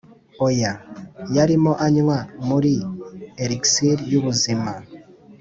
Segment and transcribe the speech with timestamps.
[0.47, 0.73] oya;
[1.35, 2.17] yarimo anywa
[2.47, 2.73] muri
[3.43, 4.71] elixir yubuzima